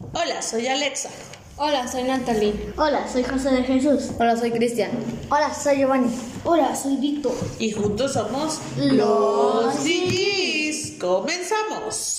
[0.00, 1.10] Hola, soy Alexa.
[1.56, 2.72] Hola, soy Natalie.
[2.76, 4.10] Hola, soy José de Jesús.
[4.18, 4.90] Hola, soy Cristian.
[5.28, 6.08] Hola, soy Giovanni.
[6.44, 7.34] Hola, soy Víctor.
[7.58, 10.98] Y juntos somos Los DJs.
[11.00, 12.18] Comenzamos.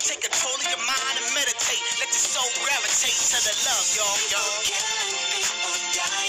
[0.00, 1.82] Take control of your mind and meditate.
[2.00, 4.18] Let your soul gravitate to the love, y'all.
[4.32, 6.23] y'all.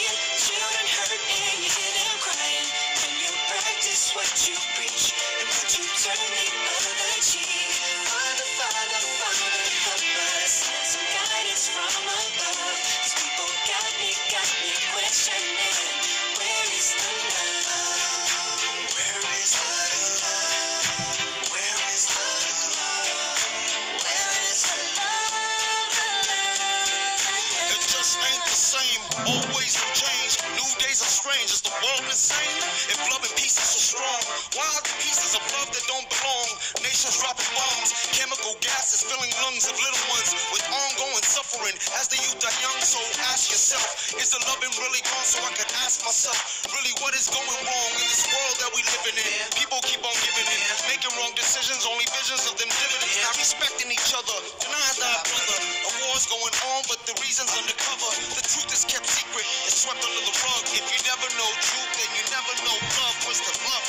[46.25, 49.45] Myself, really, what is going wrong in this world that we living in?
[49.61, 53.93] People keep on giving in, making wrong decisions, only visions of them dividends, not respecting
[53.93, 55.57] each other, denying thy brother.
[55.61, 58.09] A war's going on, but the reason's undercover.
[58.33, 60.66] The truth is kept secret, it's swept under the rug.
[60.73, 63.17] If you never know truth, then you never know love.
[63.29, 63.85] Where's the love,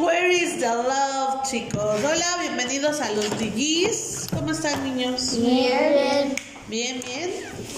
[0.00, 2.00] Where is the love, chicos?
[2.02, 4.30] Hola, bienvenidos a los DJs.
[4.34, 5.38] ¿Cómo están, niños?
[5.40, 6.34] Bien,
[6.66, 7.30] Bien, bien.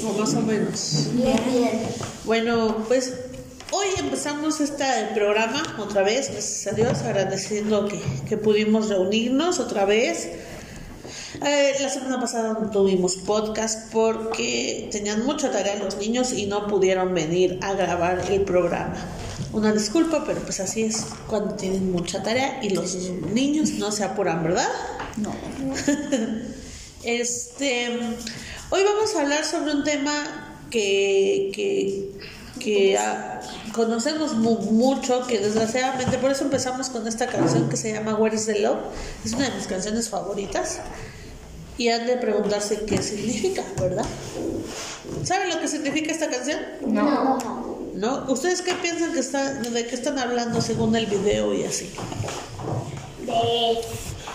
[0.06, 1.08] O más o menos.
[1.12, 1.82] bien, bien.
[2.24, 3.12] Bueno, pues
[3.72, 9.84] hoy empezamos este programa otra vez, gracias a Dios, agradeciendo que, que pudimos reunirnos otra
[9.84, 10.30] vez.
[11.40, 16.66] Eh, la semana pasada no tuvimos podcast porque tenían mucha tarea los niños y no
[16.66, 18.94] pudieron venir a grabar el programa.
[19.52, 22.94] Una disculpa, pero pues así es cuando tienen mucha tarea y los
[23.32, 24.68] niños no se apuran, ¿verdad?
[25.16, 25.32] No.
[27.04, 27.88] Este,
[28.70, 32.12] hoy vamos a hablar sobre un tema que, que,
[32.60, 33.40] que, ah,
[33.72, 38.36] conocemos mu- mucho, que desgraciadamente, por eso empezamos con esta canción que se llama Where
[38.36, 38.78] is the Love.
[39.24, 40.78] Es una de mis canciones favoritas.
[41.78, 44.04] Y han de preguntarse qué significa, ¿verdad?
[45.24, 46.58] ¿Saben lo que significa esta canción?
[46.86, 47.38] No.
[47.94, 48.24] ¿No?
[48.28, 51.90] ¿Ustedes qué piensan que está, de qué están hablando según el video y así?
[53.24, 53.78] De,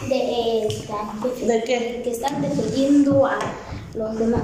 [0.07, 2.01] de, ¿De qué?
[2.03, 3.39] que están defendiendo a
[3.95, 4.43] los demás.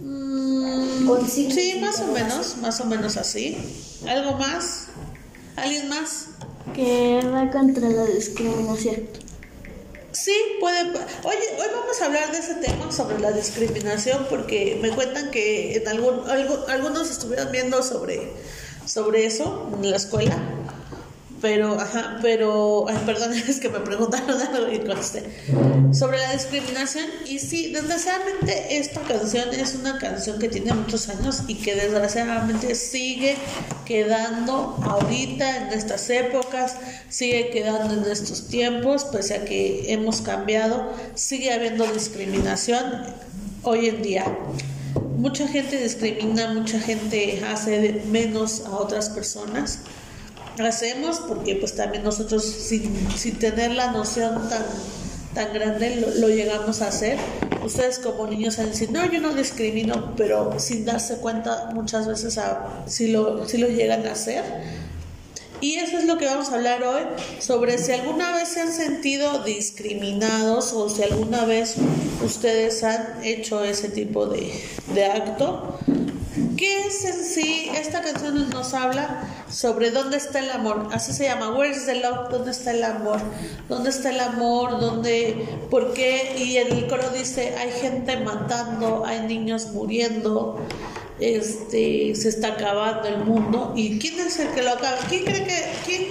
[0.00, 3.56] Mm, sí, de más o menos, más o menos así.
[4.08, 4.88] ¿Algo más?
[5.56, 6.26] ¿Alguien más?
[6.74, 9.25] Que va contra la discriminación.
[10.16, 10.80] Sí, puede.
[11.24, 15.76] Oye, hoy vamos a hablar de ese tema sobre la discriminación porque me cuentan que
[15.76, 18.32] en algún, algo- algunos estuvieron viendo sobre,
[18.86, 20.38] sobre eso en la escuela.
[21.42, 25.22] Pero, ajá, pero, ay, perdón, es que me preguntaron algo y contesté.
[25.92, 31.42] Sobre la discriminación, y sí, desgraciadamente esta canción es una canción que tiene muchos años
[31.46, 33.36] y que desgraciadamente sigue
[33.84, 36.76] quedando ahorita en estas épocas,
[37.08, 43.04] sigue quedando en estos tiempos, pese a que hemos cambiado, sigue habiendo discriminación
[43.62, 44.38] hoy en día.
[45.18, 49.80] Mucha gente discrimina, mucha gente hace menos a otras personas
[50.64, 54.64] hacemos porque pues también nosotros sin, sin tener la noción tan
[55.34, 57.18] tan grande lo, lo llegamos a hacer.
[57.62, 62.06] Ustedes como niños van a decir no yo no discrimino pero sin darse cuenta muchas
[62.06, 64.44] veces a, si lo si lo llegan a hacer.
[65.60, 67.02] Y eso es lo que vamos a hablar hoy
[67.38, 71.76] sobre si alguna vez se han sentido discriminados o si alguna vez
[72.22, 74.52] ustedes han hecho ese tipo de,
[74.94, 75.78] de acto
[76.56, 77.70] ¿Qué es en sí?
[77.76, 80.88] Esta canción nos habla sobre dónde está el amor.
[80.92, 81.50] Así se llama.
[81.50, 82.30] Where's the love?
[82.30, 83.20] ¿Dónde está el amor?
[83.68, 84.80] ¿Dónde está el amor?
[84.80, 85.46] ¿Dónde?
[85.70, 86.34] ¿Por qué?
[86.38, 90.58] Y el coro dice, hay gente matando, hay niños muriendo,
[91.20, 93.74] este, se está acabando el mundo.
[93.76, 94.96] ¿Y quién es el que lo acaba?
[95.08, 96.04] ¿Quién cree que, quién,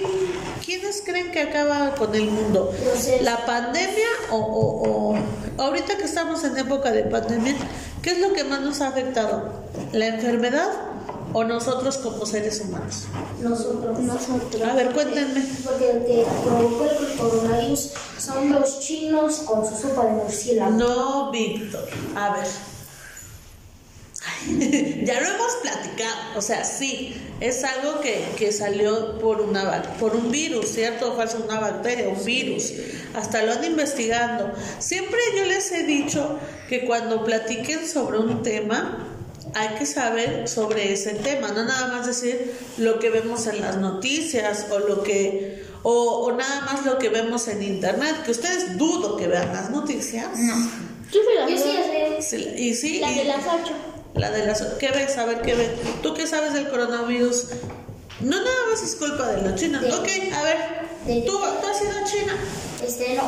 [0.80, 2.72] quiénes creen que acaba con el mundo?
[3.22, 7.54] ¿La pandemia o, o- o- ahorita que estamos en época de pandemia,
[8.02, 9.50] qué es lo que más nos ha afectado?
[9.92, 10.68] ¿La enfermedad
[11.32, 13.04] o nosotros como seres humanos?
[13.40, 13.98] Nosotros.
[14.00, 14.62] Nosotros.
[14.62, 15.42] A ver, cuéntenme.
[15.64, 20.70] Porque el que provocó el coronavirus son los chinos con su sopa de murciélago.
[20.72, 21.86] No, Víctor.
[22.14, 22.46] A ver.
[25.04, 26.38] Ya lo hemos platicado.
[26.38, 31.12] O sea, sí, es algo que, que salió por, una, por un virus, ¿cierto?
[31.12, 32.72] O falso, una bacteria, un virus.
[33.14, 34.52] Hasta lo han investigando.
[34.78, 36.38] Siempre yo les he dicho
[36.68, 39.08] que cuando platiquen sobre un tema,
[39.54, 43.76] hay que saber sobre ese tema, no nada más decir lo que vemos en las
[43.78, 48.76] noticias o lo que o, o nada más lo que vemos en internet, que ustedes
[48.76, 50.26] dudo que vean las noticias.
[51.12, 52.22] Yo sí sé.
[52.22, 53.72] Sí, y sí, La y- de las ocho.
[54.16, 55.16] La de las ¿Qué ves?
[55.18, 55.70] A ver, ¿qué ves?
[56.02, 57.46] ¿Tú qué sabes del coronavirus?
[58.20, 59.82] No nada más es culpa de los chinos.
[59.82, 62.32] De- ok, a ver, ¿tú, tú has ido a China.
[62.86, 63.22] Este no.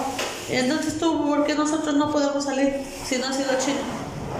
[0.50, 2.72] Entonces tú, ¿por qué nosotros no podemos salir
[3.06, 3.80] si no has ido a China?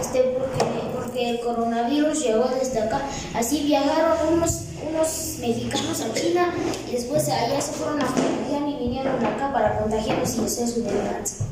[0.00, 0.64] Este porque,
[0.94, 3.02] porque el coronavirus llegó desde acá.
[3.34, 6.54] Así viajaron unos, unos mexicanos a China
[6.88, 10.84] y después allá se fueron a contagiar y vinieron acá para contagiarnos y hacer su
[10.84, 11.44] venganza.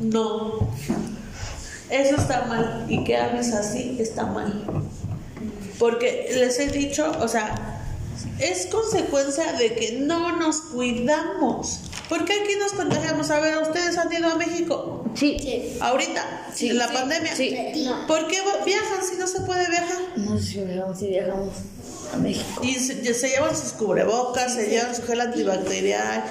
[0.00, 0.68] No.
[1.92, 2.86] Eso está mal.
[2.88, 4.64] Y que hables así está mal.
[5.78, 7.54] Porque les he dicho, o sea,
[8.38, 11.80] es consecuencia de que no nos cuidamos.
[12.08, 13.30] ¿Por qué aquí nos contagiamos?
[13.30, 15.04] A ver, ¿ustedes han ido a México?
[15.14, 15.76] Sí.
[15.80, 17.34] Ahorita, Sí, en la sí, pandemia.
[17.36, 17.56] sí.
[18.06, 19.96] ¿Por qué viajan si no se puede viajar?
[20.16, 21.48] No sé si viajamos, si viajamos
[22.12, 22.60] a México.
[22.62, 26.24] Y se, se llevan sus cubrebocas, se llevan su gel antibacterial,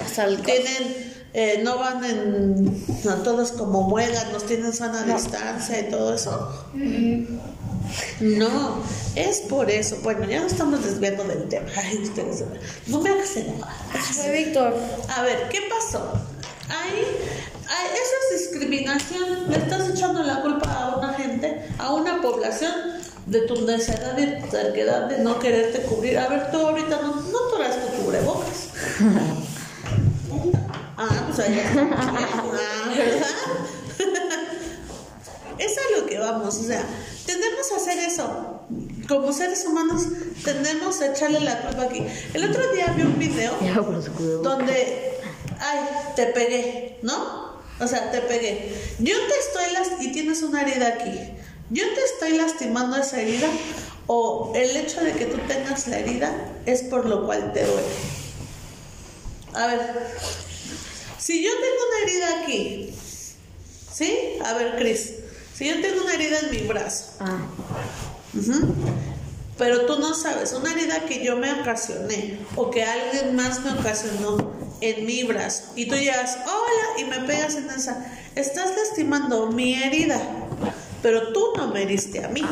[0.44, 6.66] tienen, eh, no van en, no, todos como muéganos, tienen sana distancia y todo eso.
[8.20, 8.82] No,
[9.16, 9.98] es por eso.
[10.02, 11.66] Bueno, ya nos estamos desviando del tema.
[11.76, 12.44] Ay, ustedes,
[12.86, 13.74] no me hagas enojar.
[14.32, 14.74] Víctor.
[15.16, 16.12] A ver, ¿qué pasó?
[16.68, 17.04] Ahí,
[17.68, 19.50] ahí, eso es discriminación.
[19.50, 22.72] Le estás echando la culpa a una gente, a una población
[23.26, 26.18] de tu necedad y tu terquedad de no quererte cubrir.
[26.18, 28.68] A ver, tú ahorita no, no tu cubrebocas.
[31.10, 31.64] Ah, pues allá.
[31.96, 33.26] Ah, ¿verdad?
[35.58, 36.84] Es a lo que vamos, o sea,
[37.26, 38.60] tendemos a hacer eso.
[39.06, 40.02] Como seres humanos,
[40.44, 42.04] tendemos a echarle la culpa aquí.
[42.34, 43.52] El otro día vi un video
[44.42, 45.18] donde,
[45.60, 45.78] ay,
[46.16, 47.52] te pegué, ¿no?
[47.80, 48.74] O sea, te pegué.
[48.98, 51.16] Yo te estoy las y tienes una herida aquí.
[51.70, 53.48] Yo te estoy lastimando esa herida
[54.06, 56.32] o el hecho de que tú tengas la herida
[56.66, 57.86] es por lo cual te duele.
[59.54, 59.80] A ver,
[61.22, 62.94] si yo tengo una herida aquí,
[63.92, 64.18] ¿sí?
[64.44, 65.14] A ver, Cris,
[65.54, 67.38] si yo tengo una herida en mi brazo, Ah.
[69.58, 73.70] Pero tú no sabes, una herida que yo me ocasioné o que alguien más me
[73.72, 78.04] ocasionó en mi brazo y tú llegas, hola, y me pegas en esa,
[78.34, 80.20] estás lastimando mi herida,
[81.02, 82.42] pero tú no me heriste a mí.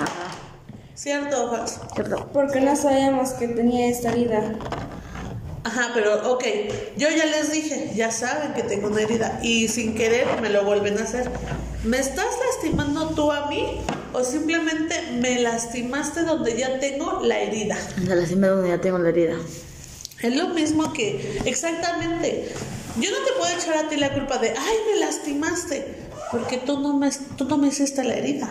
[0.94, 1.81] ¿Cierto o falso?
[1.94, 2.28] cierto.
[2.32, 4.55] Porque no sabíamos que tenía esta herida.
[5.62, 6.45] Ajá, pero ok,
[6.97, 10.64] yo ya les dije, ya saben que tengo una herida y sin querer me lo
[10.64, 11.31] vuelven a hacer.
[11.85, 13.81] ¿Me estás lastimando tú a mí
[14.14, 17.76] o simplemente me lastimaste donde ya tengo la herida?
[18.07, 19.37] Me lastimé donde ya tengo la herida.
[20.23, 22.49] Es lo mismo que, exactamente.
[22.99, 25.95] Yo no te puedo echar a ti la culpa de, ay, me lastimaste,
[26.31, 28.50] porque tú no me, tú no me hiciste la herida.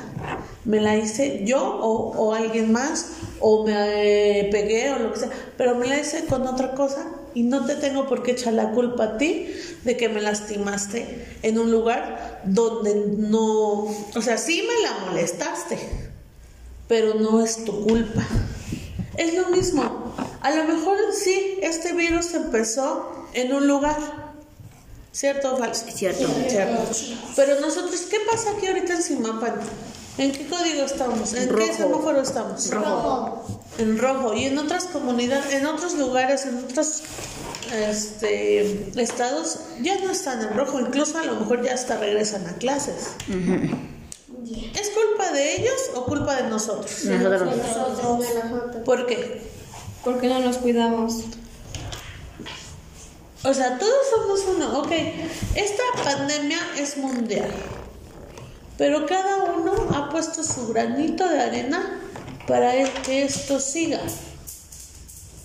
[0.66, 5.20] Me la hice yo o, o alguien más, o me eh, pegué o lo que
[5.20, 8.54] sea, pero me la hice con otra cosa y no te tengo por qué echar
[8.54, 9.48] la culpa a ti
[9.84, 15.78] de que me lastimaste en un lugar donde no, o sea, sí me la molestaste,
[16.88, 18.26] pero no es tu culpa.
[19.18, 20.16] Es lo mismo.
[20.42, 23.98] A lo mejor sí, este virus empezó en un lugar.
[25.12, 25.86] ¿Cierto o falso?
[25.94, 26.26] Cierto.
[26.48, 26.82] Cierto.
[27.36, 29.56] Pero nosotros, ¿qué pasa aquí ahorita en Simapan?
[30.18, 31.34] ¿En qué código estamos?
[31.34, 32.70] ¿En qué semáforo estamos?
[32.70, 33.62] Rojo.
[33.78, 34.34] En rojo.
[34.34, 37.04] Y en otras comunidades, en otros lugares, en otros
[37.74, 40.80] este, estados, ya no están en rojo.
[40.80, 43.12] Incluso a lo mejor ya hasta regresan a clases.
[43.30, 47.06] ¿Es culpa de ellos o culpa de nosotros?
[47.06, 47.58] Nosotros.
[47.58, 48.28] Nosotros.
[48.44, 48.84] Nosotros.
[48.84, 49.42] ¿Por qué?
[50.04, 51.24] Porque no nos cuidamos.
[53.44, 54.80] O sea, todos somos uno.
[54.80, 54.92] Ok,
[55.56, 57.50] esta pandemia es mundial.
[58.80, 62.00] Pero cada uno ha puesto su granito de arena
[62.48, 62.72] para
[63.04, 64.00] que esto siga.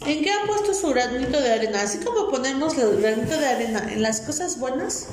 [0.06, 1.82] ¿En qué ha puesto su granito de arena?
[1.82, 5.06] Así como ponemos el granito de arena en las cosas buenas,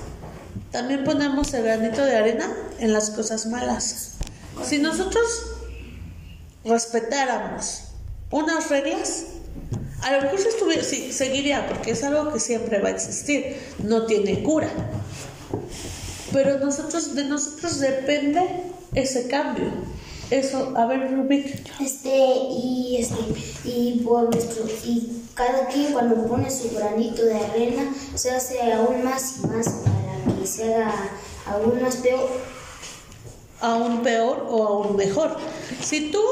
[0.69, 4.11] también ponemos el granito de arena en las cosas malas.
[4.63, 5.25] Si nosotros
[6.63, 7.85] respetáramos
[8.29, 9.23] unas reglas,
[10.03, 14.05] a lo mejor se sí, seguiría, porque es algo que siempre va a existir, no
[14.05, 14.69] tiene cura.
[16.31, 18.41] Pero nosotros, de nosotros depende
[18.93, 19.71] ese cambio.
[20.29, 21.61] Eso, a ver, Rubik.
[21.81, 22.15] Este,
[22.49, 23.19] y este,
[23.65, 29.03] y por nuestro, y cada quien cuando pone su granito de arena se hace aún
[29.03, 30.93] más y más para que se haga
[31.45, 32.29] aún más peor.
[33.59, 35.37] aún peor o aún mejor.
[35.81, 36.23] Si tú,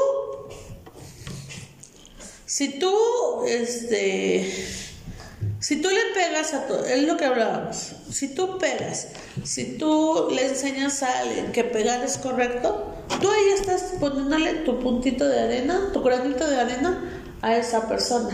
[2.46, 2.94] si tú,
[3.46, 4.50] este,
[5.60, 9.08] si tú le pegas a todo, es lo que hablábamos, si tú pegas,
[9.44, 14.78] si tú le enseñas a alguien que pegar es correcto, tú ahí estás poniéndole tu
[14.80, 18.30] puntito de arena, tu granito de arena a esa persona.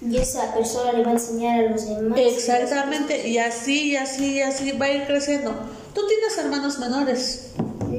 [0.00, 2.18] Y esa persona le va a enseñar a los demás.
[2.18, 5.52] Exactamente, y así, y así, y así va a ir creciendo.
[5.94, 7.50] Tú tienes hermanos menores,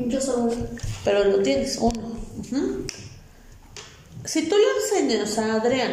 [0.08, 0.54] Yo soy
[1.04, 2.10] pero lo tienes uno.
[4.26, 5.92] Si tú le enseñas a Adrián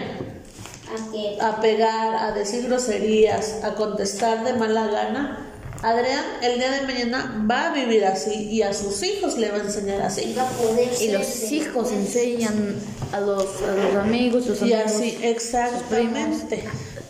[1.41, 5.46] a pegar, a decir groserías, a contestar de mala gana,
[5.83, 9.59] Adrián el día de mañana va a vivir así y a sus hijos le va
[9.59, 10.35] a enseñar así.
[10.37, 12.75] va a poder Y los de- hijos enseñan
[13.13, 14.93] a los, a los amigos, los Y amigos.
[14.93, 16.65] así, exactamente.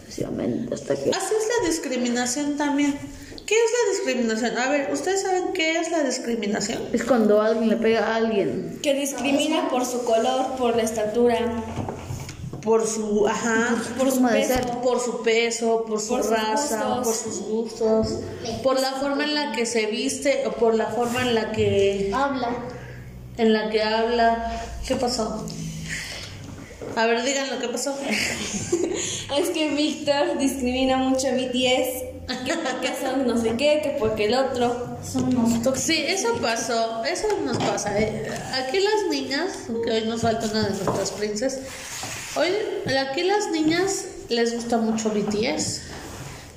[0.07, 1.11] Sucesivamente, hasta que.
[1.11, 2.99] Así es la discriminación también.
[3.47, 4.59] ¿Qué es la discriminación?
[4.59, 6.83] A ver, ¿ustedes saben qué es la discriminación?
[6.93, 8.81] Es cuando alguien le pega a alguien.
[8.83, 11.39] Que discrimina por su color, por la estatura,
[12.67, 14.55] Por su, ajá, por su forma de peso.
[14.55, 14.67] ser.
[14.83, 17.05] por su peso, por su Por sus raza, gustos.
[17.07, 18.09] por sus gustos,
[18.63, 22.11] por la forma en la que se viste o por la forma en la que
[22.13, 22.51] habla.
[23.39, 24.63] en la que habla.
[24.87, 25.47] ¿Qué pasó?
[26.97, 27.95] A ver, digan lo que pasó.
[29.37, 32.05] Es que Víctor discrimina mucho a BTS.
[32.45, 34.97] Que porque son no sé qué, que porque el otro.
[35.05, 37.97] Son unos Sí, eso pasó, eso nos pasa.
[38.01, 38.29] ¿eh?
[38.55, 39.51] Aquí las niñas,
[39.85, 41.61] que hoy nos falta una de nuestras princesas,
[42.37, 42.49] hoy
[42.97, 45.83] aquí las niñas les gusta mucho BTS.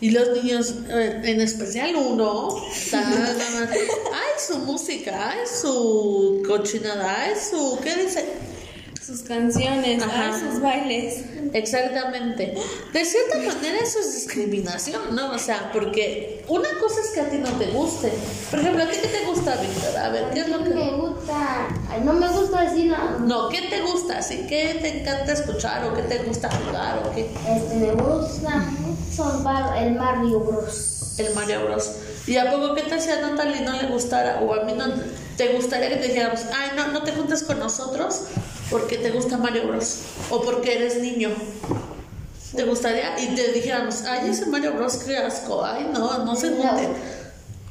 [0.02, 7.24] Y los niños, en especial uno, está nada más, ay, su música, ay, su cochinada,
[7.24, 8.24] ay, su, ¿qué dice?
[9.06, 10.40] Sus canciones, Ajá.
[10.40, 11.24] sus bailes.
[11.54, 12.56] Exactamente.
[12.94, 15.32] De cierta manera eso es discriminación, ¿no?
[15.32, 18.12] O sea, porque una cosa es que a ti no te guste.
[18.52, 19.98] Por ejemplo, ¿a ti qué te gusta, Víctor?
[19.98, 20.70] A ver, ¿qué es lo que...?
[20.70, 21.68] me gusta.
[21.90, 23.18] Ay, no me gusta decir nada.
[23.20, 24.22] No, ¿qué te gusta?
[24.22, 24.46] ¿Sí?
[24.48, 27.32] ¿Qué te encanta escuchar o qué te gusta jugar o qué?
[27.48, 31.20] Este, me gusta mucho el Mario Bros.
[31.20, 31.92] El Mario Bros.
[32.28, 34.86] ¿Y a poco qué tal si a Natalie no le gustara o a mí no
[35.36, 38.26] te gustaría que te dijéramos, ay, no, no te juntes con nosotros
[38.70, 40.00] porque te gusta Mario Bros.
[40.30, 41.30] o porque eres niño?
[42.56, 43.20] ¿Te gustaría?
[43.20, 46.58] Y te dijéramos, ay, ese Mario Bros, qué asco, ay, no, no se No.
[46.64, 46.90] junten.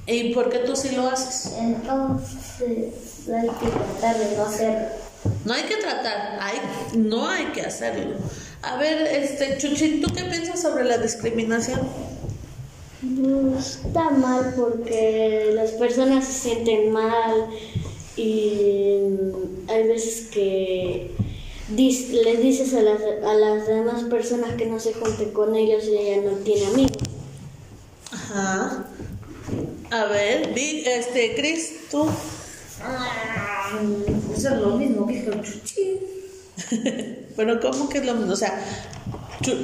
[0.06, 1.52] ¿Y por qué tú sí lo haces?
[1.58, 3.66] Entonces hay que
[4.00, 4.88] tratar de no hacerlo.
[5.44, 6.60] No hay que tratar, hay,
[6.96, 8.16] no hay que hacerlo.
[8.62, 11.80] A ver, este, Chuchín, ¿tú qué piensas sobre la discriminación?
[13.58, 17.46] Está mal porque las personas se sienten mal
[18.18, 19.00] y
[19.68, 21.10] hay veces que
[21.74, 25.84] dis- les dices a las, a las demás personas que no se junten con ellos
[25.84, 26.98] y ella no tiene amigos.
[28.12, 28.86] Ajá.
[29.90, 32.06] A ver, vi, este, Cris, tú.
[34.36, 36.00] Eso es lo mismo que el chuchi.
[37.36, 38.32] Pero ¿cómo que es lo mismo?
[38.32, 38.60] O sea,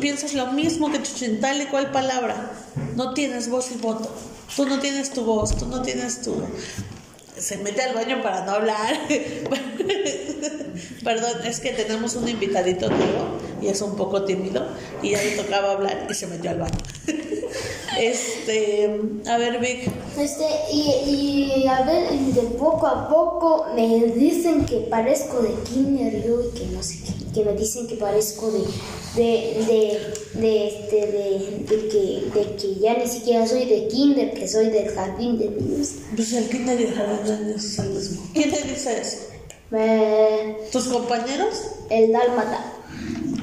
[0.00, 2.52] piensas lo mismo que Chuchín, tal y cual palabra.
[2.96, 4.08] No tienes voz y voto.
[4.54, 6.36] Tú no tienes tu voz, tú no tienes tu...
[7.44, 8.96] Se mete al baño para no hablar.
[11.04, 14.66] Perdón, es que tenemos un invitadito nuevo y es un poco tímido
[15.02, 16.78] y ya le tocaba hablar y se metió al baño.
[17.96, 24.06] Este, a ver, Vic, Este, y, y a ver, y de poco a poco me
[24.06, 27.96] dicen que parezco de Kinder yo y que no sé qué, que me dicen que
[27.96, 28.60] parezco de,
[29.16, 34.32] de, de, de, este, de, de que, de que ya ni siquiera soy de Kinder,
[34.34, 35.88] que soy del jardín de niños.
[36.14, 38.22] pues el kinder y el jardín de niños es el mismo.
[38.32, 39.16] ¿Quién te dice eso?
[39.70, 41.54] Me- ¿Tus compañeros?
[41.90, 42.72] el dálmata.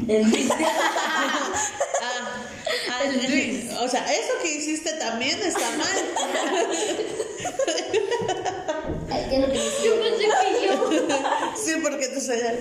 [0.07, 2.41] El ah,
[2.89, 5.87] ah, el- o sea, eso que hiciste también está mal.
[9.09, 9.91] Ay, ¿qué es lo que decía?
[11.63, 12.55] Sí, porque tú sabes.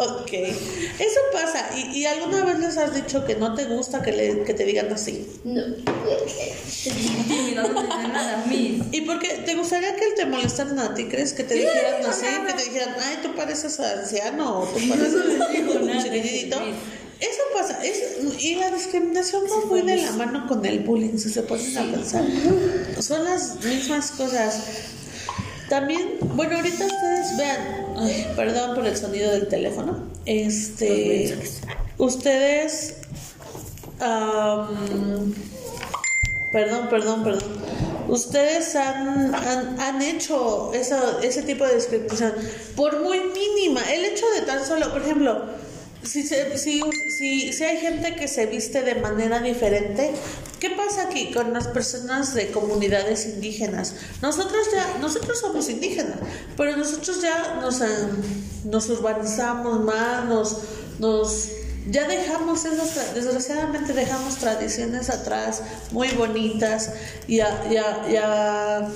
[0.00, 1.70] Ok, eso pasa.
[1.76, 4.64] ¿Y, y alguna vez les has dicho que no te gusta que, le- que te
[4.64, 5.26] digan así?
[5.42, 5.60] No.
[7.56, 7.64] No.
[8.92, 11.06] ¿Y por qué te gustaría que te molestaran a ti?
[11.06, 12.26] ¿Crees que te dijeran así?
[12.46, 16.60] Que te dijeran, ay, tú pareces anciano o tú pareces un chiquitito.
[17.20, 17.84] Eso pasa.
[17.84, 17.98] Es,
[18.38, 21.82] y la discriminación va muy de la mano con el bullying, si se ponen a
[21.82, 22.24] pensar.
[23.00, 24.62] Son las mismas cosas.
[25.68, 30.08] También, bueno, ahorita ustedes vean, ay, perdón por el sonido del teléfono.
[30.26, 31.38] Este,
[31.98, 32.96] ustedes,
[34.00, 35.34] am,
[36.52, 37.44] perdón, perdón, perdón.
[38.08, 42.32] Ustedes han, han, han hecho eso, ese tipo de discriminación
[42.74, 43.82] por muy mínima.
[43.92, 45.42] El hecho de tan solo, por ejemplo,
[46.02, 46.82] si, se, si,
[47.16, 50.12] si, si hay gente que se viste de manera diferente,
[50.60, 53.94] ¿qué pasa aquí con las personas de comunidades indígenas?
[54.22, 56.18] Nosotros ya, nosotros somos indígenas,
[56.56, 57.86] pero nosotros ya nos, eh,
[58.64, 60.58] nos urbanizamos más, nos,
[60.98, 61.48] nos
[61.90, 66.90] ya dejamos esas, desgraciadamente dejamos tradiciones atrás muy bonitas
[67.26, 68.88] y, ya, ya, ya,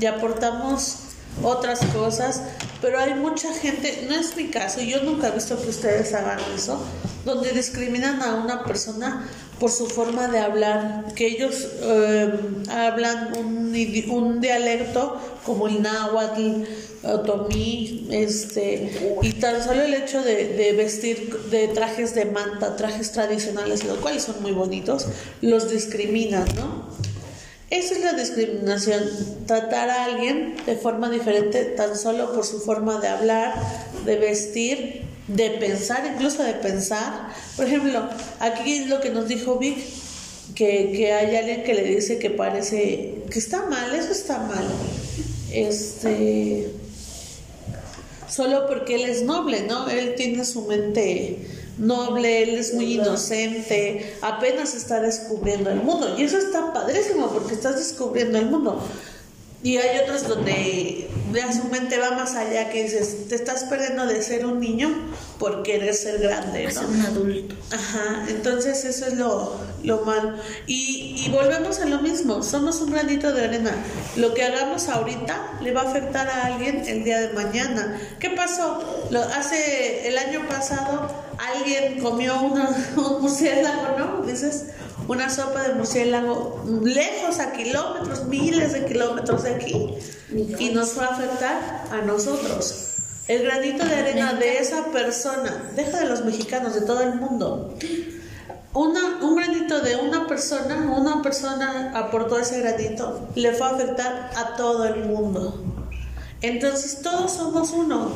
[0.00, 0.96] y aportamos
[1.42, 2.42] otras cosas,
[2.82, 6.40] pero hay mucha gente, no es mi caso, yo nunca he visto que ustedes hagan
[6.54, 6.84] eso,
[7.24, 9.28] donde discriminan a una persona
[9.60, 12.32] por su forma de hablar, que ellos eh,
[12.68, 13.72] hablan un,
[14.10, 16.64] un dialecto como el náhuatl,
[17.04, 23.12] otomí, este, y tan solo el hecho de, de vestir de trajes de manta, trajes
[23.12, 25.06] tradicionales, los cuales son muy bonitos,
[25.40, 27.11] los discriminan, ¿no?
[27.72, 29.02] Eso es la discriminación,
[29.46, 33.54] tratar a alguien de forma diferente tan solo por su forma de hablar,
[34.04, 37.30] de vestir, de pensar, incluso de pensar.
[37.56, 38.06] Por ejemplo,
[38.40, 39.78] aquí es lo que nos dijo Vic,
[40.54, 44.66] que, que hay alguien que le dice que parece que está mal, eso está mal.
[45.50, 46.70] Este
[48.28, 49.88] solo porque él es noble, ¿no?
[49.88, 51.38] Él tiene su mente
[51.78, 56.14] noble, él es muy inocente, apenas está descubriendo el mundo.
[56.18, 58.82] Y eso está padrísimo porque estás descubriendo el mundo.
[59.62, 64.06] Y hay otros donde ya su mente va más allá, que dices, te estás perdiendo
[64.06, 64.90] de ser un niño
[65.38, 66.88] por querer ser grande, Ser ¿no?
[66.88, 67.54] un adulto.
[67.70, 70.34] Ajá, entonces eso es lo, lo malo.
[70.66, 73.72] Y, y volvemos a lo mismo, somos un granito de arena.
[74.16, 78.00] Lo que hagamos ahorita le va a afectar a alguien el día de mañana.
[78.18, 79.06] ¿Qué pasó?
[79.10, 81.08] Lo, hace el año pasado
[81.38, 84.26] alguien comió una, un murciélago, ¿no?
[84.26, 84.66] Dices,
[85.12, 89.94] una sopa de murciélago lejos, a kilómetros, miles de kilómetros de aquí.
[90.58, 92.94] Y nos fue a afectar a nosotros.
[93.28, 97.74] El granito de arena de esa persona, deja de los mexicanos, de todo el mundo.
[98.72, 104.30] Una, un granito de una persona, una persona aportó ese granito, le fue a afectar
[104.34, 105.62] a todo el mundo.
[106.40, 108.10] Entonces todos somos uno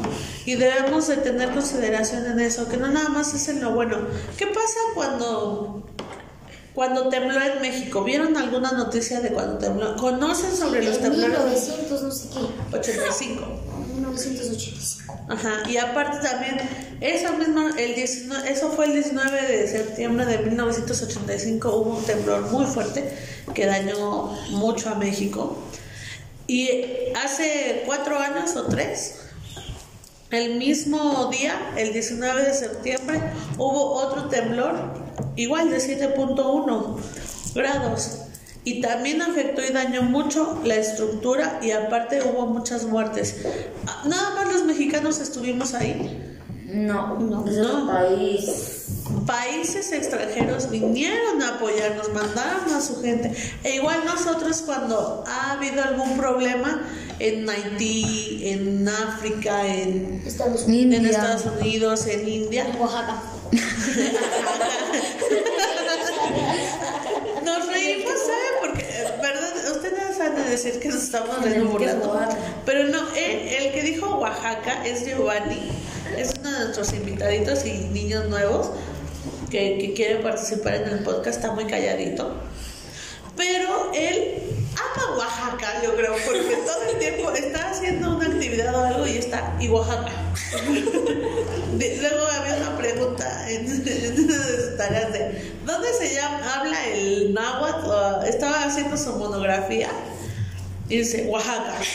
[0.47, 3.99] y debemos de tener consideración en eso, que no nada más es en lo bueno.
[4.37, 5.85] ¿Qué pasa cuando
[6.77, 8.05] cuando tembló en México?
[8.05, 9.97] ¿Vieron alguna noticia de cuando tembló?
[9.97, 11.39] ¿Conocen sobre los temblores?
[11.39, 12.77] 1900 no sé qué.
[12.77, 13.47] 85.
[13.95, 15.25] 1985.
[15.31, 16.61] Ajá, y aparte también,
[17.01, 22.43] eso mismo, el 19, eso fue el 19 de septiembre de 1985, hubo un temblor
[22.53, 23.11] muy fuerte
[23.55, 25.57] que dañó mucho a México.
[26.47, 26.69] Y
[27.17, 29.21] hace cuatro años o tres,
[30.31, 33.23] el mismo día, el 19 de septiembre,
[33.57, 35.06] hubo otro temblor,
[35.37, 36.97] igual de 7.1
[37.55, 38.19] grados.
[38.65, 43.37] Y también afectó y dañó mucho la estructura y aparte hubo muchas muertes.
[44.05, 46.23] Nada más los mexicanos estuvimos ahí.
[46.67, 47.47] No, No.
[47.49, 48.83] es otro país.
[49.25, 53.33] Países extranjeros vinieron a apoyarnos, mandaron a su gente.
[53.63, 56.83] E igual nosotros cuando ha habido algún problema
[57.21, 60.87] en Haití, en África, en, Estados Unidos.
[60.87, 61.11] en India.
[61.11, 63.23] Estados Unidos, en India, Oaxaca.
[67.45, 68.49] Nos reímos, ¿sabe?
[68.61, 69.53] Porque, eh, ¿verdad?
[69.73, 72.21] Ustedes han de decir que nos estamos riendo.
[72.65, 75.71] Pero no, él- el que dijo Oaxaca es Giovanni.
[76.17, 78.71] Es uno de nuestros invitaditos y niños nuevos
[79.51, 81.39] que, que quiere participar en el podcast.
[81.39, 82.33] Está muy calladito.
[83.37, 84.35] Pero él
[84.75, 89.19] ama Oaxaca, yo creo, porque todo el tiempo está haciendo una actividad o algo y
[89.19, 90.11] está, y Oaxaca.
[91.79, 96.87] Luego había una pregunta en, en una de sus tareas de ¿dónde se llama, habla
[96.89, 98.27] el náhuatl?
[98.27, 99.89] Estaba haciendo su monografía
[100.89, 101.75] y dice Oaxaca.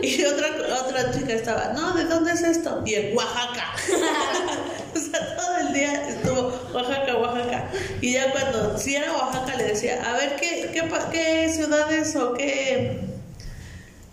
[0.00, 0.46] Y otra,
[0.80, 2.82] otra chica estaba, no, ¿de dónde es esto?
[2.86, 3.74] Y en Oaxaca.
[4.94, 7.68] o sea, todo el día estuvo Oaxaca, Oaxaca.
[8.00, 12.34] Y ya cuando, si era Oaxaca, le decía, a ver, ¿qué, qué, qué ciudades o
[12.34, 13.00] qué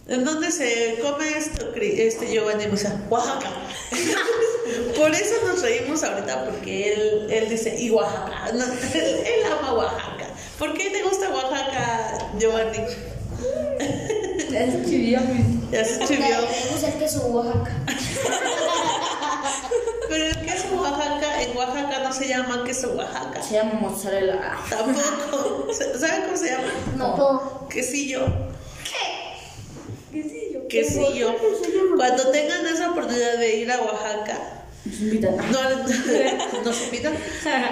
[0.08, 2.66] ¿En dónde se come esto, este Giovanni?
[2.66, 3.50] O sea, Oaxaca.
[4.98, 8.52] Por eso nos reímos ahorita, porque él, él dice, y Oaxaca.
[8.54, 10.28] No, él ama Oaxaca.
[10.60, 12.80] ¿Por qué te gusta Oaxaca, Giovanni?
[15.72, 16.38] Ya se Porque escribió.
[16.42, 17.72] me gusta el queso Oaxaca.
[20.10, 23.42] Pero el queso Oaxaca, en Oaxaca no se llama queso Oaxaca.
[23.42, 24.58] Se llama mozzarella.
[24.70, 25.68] Tampoco.
[26.00, 26.64] ¿Saben cómo se llama?
[26.96, 27.68] No.
[27.70, 28.26] Quesillo.
[30.12, 30.68] Quesillo.
[30.70, 31.36] Quesillo.
[31.98, 34.40] Cuando tengan esa oportunidad de ir a Oaxaca,
[34.86, 35.36] Nos invitan.
[35.52, 37.14] no, nos invitan,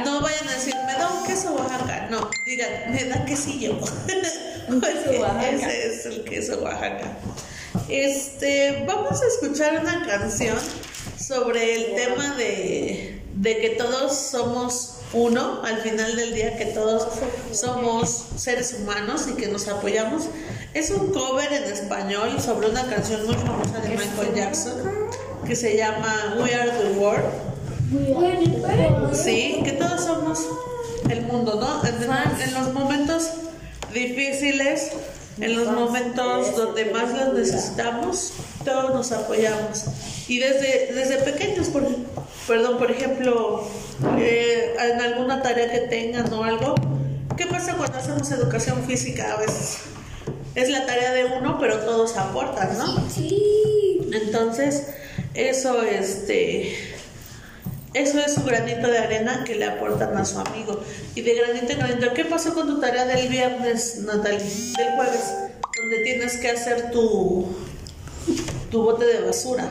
[0.03, 2.07] no vayan a decir, me da un queso Oaxaca.
[2.09, 3.77] No, digan, me da quesillo.
[5.54, 7.17] Ese es el queso Oaxaca.
[7.89, 10.58] Este, vamos a escuchar una canción
[11.19, 17.08] sobre el tema de, de que todos somos uno, al final del día que todos
[17.52, 20.23] somos seres humanos y que nos apoyamos.
[20.73, 24.73] Es un cover en español sobre una canción muy famosa de Michael Jackson
[25.45, 27.26] que se llama We Are the World.
[29.13, 30.39] Sí, que todos somos
[31.10, 31.88] el mundo, ¿no?
[31.88, 33.30] En, en los momentos
[33.93, 34.91] difíciles,
[35.39, 39.86] en los momentos donde más los necesitamos, todos nos apoyamos.
[40.27, 41.86] Y desde, desde pequeños, por,
[42.47, 43.67] perdón, por ejemplo,
[44.19, 46.75] eh, en alguna tarea que tengan o algo,
[47.36, 49.79] ¿qué pasa cuando hacemos educación física a veces?
[50.56, 53.10] Es la tarea de uno, pero todos aportan, ¿no?
[53.10, 53.99] Sí.
[54.12, 54.88] Entonces,
[55.34, 56.92] eso, este,
[57.93, 60.82] eso es un granito de arena que le aportan a su amigo.
[61.15, 64.39] Y de granito en granito, ¿qué pasó con tu tarea del viernes, Natalie?
[64.39, 65.34] Del jueves,
[65.77, 67.47] donde tienes que hacer tu,
[68.71, 69.69] tu bote de basura.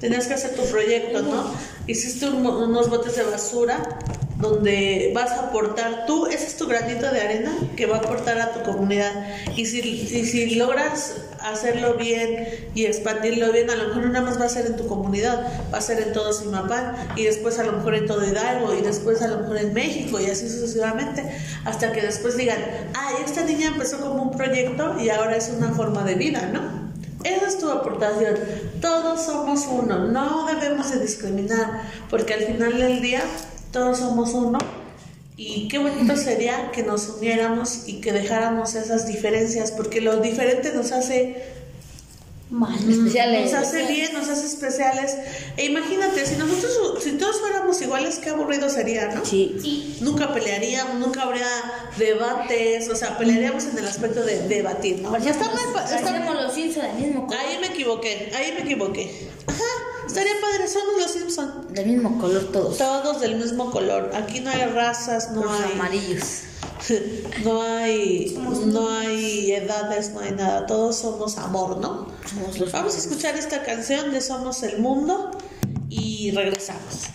[0.00, 1.52] Tenías que hacer tu proyecto, ¿no?
[1.86, 3.98] Hiciste un- unos botes de basura
[4.38, 8.40] donde vas a aportar tú, ese es tu granito de arena que va a aportar
[8.40, 9.12] a tu comunidad.
[9.56, 14.24] Y si, y si logras hacerlo bien y expandirlo bien, a lo mejor no nada
[14.24, 17.58] más va a ser en tu comunidad, va a ser en todo Simapán y después
[17.58, 20.48] a lo mejor en todo Hidalgo y después a lo mejor en México y así
[20.48, 21.24] sucesivamente,
[21.64, 22.58] hasta que después digan,
[22.94, 26.90] ay, esta niña empezó como un proyecto y ahora es una forma de vida, ¿no?
[27.24, 28.34] Esa es tu aportación.
[28.80, 30.06] Todos somos uno.
[30.06, 33.22] No debemos de discriminar, porque al final del día
[33.72, 34.58] todos somos uno.
[35.42, 40.70] Y qué bonito sería que nos uniéramos y que dejáramos esas diferencias, porque lo diferente
[40.74, 41.42] nos hace
[42.50, 43.50] Más especiales.
[43.50, 45.16] nos hace bien, nos hace especiales.
[45.56, 49.24] E imagínate, si nosotros, si todos fuéramos iguales, qué aburrido sería, ¿no?
[49.24, 49.96] Sí.
[50.02, 51.48] Nunca pelearíamos, nunca habría
[51.96, 55.16] debates, o sea, pelearíamos en el aspecto de debatir, ¿no?
[55.16, 57.40] Ya está mal, está los del mismo color.
[57.40, 59.10] Ahí me equivoqué, ahí me equivoqué.
[59.46, 59.62] Ajá,
[60.10, 61.66] estaría padre, somos los Simpson.
[61.70, 62.78] Del mismo color todos.
[62.78, 64.10] Todos del mismo color.
[64.14, 66.42] Aquí no hay razas, no Los hay, amarillos.
[67.44, 70.66] no hay, no hay edades, no hay nada.
[70.66, 72.08] Todos somos amor, ¿no?
[72.28, 75.30] Somos los Vamos a escuchar esta canción de Somos el Mundo
[75.88, 77.06] y regresamos.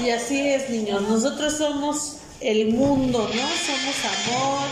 [0.00, 1.02] Y así es, niños.
[1.02, 3.26] Nosotros somos el mundo, ¿no?
[3.26, 3.96] Somos
[4.28, 4.68] amor.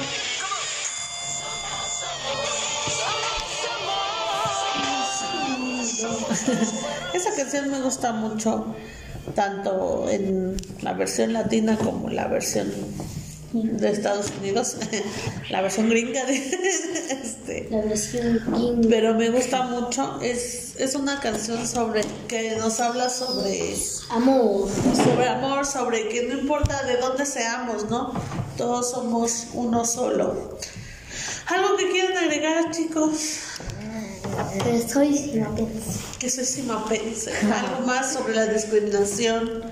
[7.13, 8.77] Esa canción me gusta mucho,
[9.35, 12.73] tanto en la versión latina como la versión
[13.63, 14.77] de Estados Unidos,
[15.51, 16.37] la versión gringa de
[17.23, 17.69] este.
[17.71, 18.89] La versión gringa.
[18.89, 23.75] Pero me gusta mucho, es, es una canción sobre que nos habla sobre
[24.11, 24.69] Amor.
[24.95, 28.13] sobre amor, sobre que no importa de dónde seamos, ¿no?
[28.57, 30.59] Todos somos uno solo.
[31.49, 33.39] ¿Algo que quieran agregar, chicos?
[34.65, 36.01] Pero soy sinapense.
[36.19, 37.33] Que soy simapense.
[37.37, 39.63] ¿Algo más sobre la discriminación?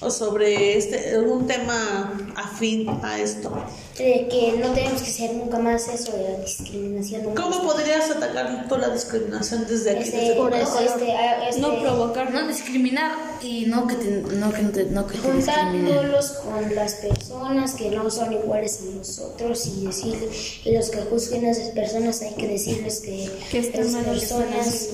[0.00, 3.50] O sobre este, un tema afín a esto.
[3.96, 7.22] De que no tenemos que hacer nunca más eso de la discriminación.
[7.22, 7.72] nunca ¿Cómo más.
[7.72, 10.02] podrías atacar tú la discriminación desde aquí?
[10.02, 10.60] Este, desde no, Color?
[10.60, 11.14] este,
[11.48, 12.32] este, No provocar.
[12.32, 16.74] No discriminar y no que te, no que no te, no que te juntándolos con
[16.74, 21.50] las personas que no son iguales a nosotros y decirles y los que juzguen a
[21.50, 24.88] esas personas hay que decirles que, Que están esas mal personas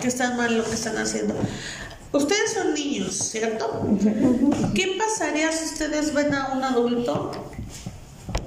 [0.00, 1.34] que están mal lo que están haciendo.
[2.16, 3.70] Ustedes son niños, ¿cierto?
[4.74, 7.32] ¿Qué pasaría si ustedes ven a un adulto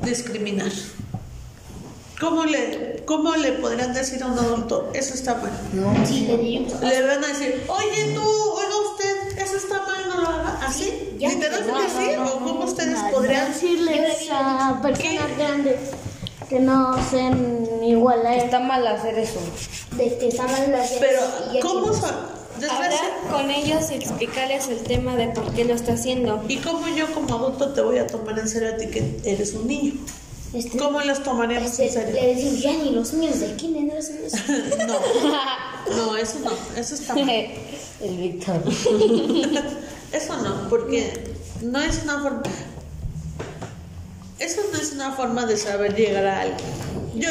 [0.01, 0.71] discriminar?
[2.19, 5.51] ¿cómo le, ¿cómo le podrían decir a un adulto, eso está mal?
[6.05, 6.65] Sí, le digo.
[6.81, 10.59] Le van a decir, oye tú, oiga usted, eso está mal, no lo haga.
[10.65, 11.15] ¿Así?
[11.17, 11.29] Ya.
[11.29, 12.11] ¿Literalmente No, así?
[12.15, 15.79] no, no, ¿O cómo ustedes no, podrían decirles a personas grandes
[16.49, 18.41] que no sean igual a él.
[18.45, 19.39] Está mal hacer eso.
[19.95, 21.21] De que está mal la Pero,
[21.61, 22.38] ¿cómo son?
[22.67, 22.91] Hablar
[23.29, 26.43] con ellos y explicarles el tema de por qué lo está haciendo.
[26.47, 29.53] ¿Y cómo yo como adulto te voy a tomar en serio a ti que eres
[29.53, 29.93] un niño?
[30.53, 32.13] Este, ¿Cómo los tomaríamos este, en serio?
[32.15, 34.37] le decimos, ya ni los niños de kinder no hacen eso.
[35.89, 37.29] No, no, eso no, eso está mal.
[38.01, 38.63] El Víctor.
[40.11, 42.41] Eso no, porque no es una forma.
[44.39, 46.57] Eso no es una forma de saber llegar a algo.
[47.13, 47.29] Yo,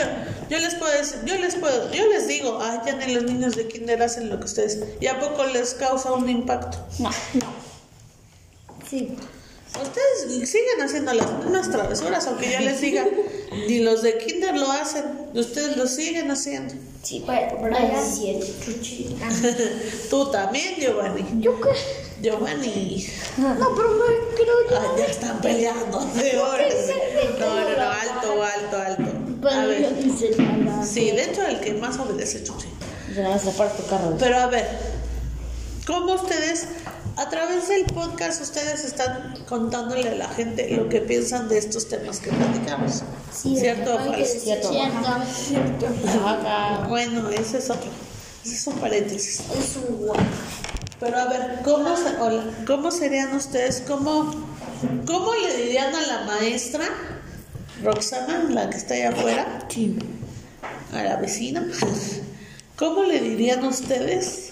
[0.48, 3.56] yo les puedo decir, yo les puedo, yo les digo, ay, ya ni los niños
[3.56, 6.78] de kinder hacen lo que ustedes, y a poco les causa un impacto.
[6.98, 7.68] No, no.
[8.88, 9.16] Sí.
[9.68, 13.06] Ustedes siguen haciendo las mismas travesuras, aunque yo les diga,
[13.68, 16.74] ni los de kinder lo hacen, ustedes lo siguen haciendo.
[17.02, 17.56] Sí, pero,
[18.04, 19.16] sí es chuchi.
[20.10, 21.24] Tú también, Giovanni.
[21.40, 21.70] ¿Yo qué?
[22.20, 23.06] Giovanni.
[23.36, 24.78] No, pero me creo yo.
[24.80, 26.00] Ay, ya están peleando.
[26.12, 26.74] señores.
[27.38, 29.07] No, no, no, alto, alto, alto.
[29.42, 29.92] Pero ver.
[30.64, 30.84] nada.
[30.84, 32.68] Sí, de hecho, el que más obedece es Chuchi.
[33.76, 34.16] Tu carro.
[34.18, 34.66] Pero a ver,
[35.86, 36.66] ¿cómo ustedes,
[37.16, 41.88] a través del podcast, ustedes están contándole a la gente lo que piensan de estos
[41.88, 43.02] temas que platicamos?
[43.32, 44.68] Sí, ¿Cierto Cierto.
[45.34, 45.86] cierto.
[46.88, 47.90] Bueno, ese es otro.
[48.44, 49.40] Ese es un paréntesis.
[49.40, 50.20] Es un guay.
[51.00, 53.82] Pero a ver, ¿cómo, se- hola, ¿cómo serían ustedes?
[53.86, 54.30] ¿Cómo,
[55.06, 56.84] ¿Cómo le dirían a la maestra
[57.82, 59.66] Roxana, la que está allá afuera?
[60.92, 61.66] A la vecina.
[62.76, 64.50] ¿Cómo le dirían ustedes